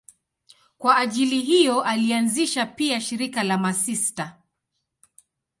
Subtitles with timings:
[0.77, 4.37] Kwa ajili hiyo alianzisha pia shirika la masista.